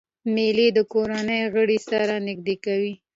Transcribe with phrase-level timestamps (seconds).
[0.33, 2.93] مېلې د کورنۍ غړي سره نږدې کوي.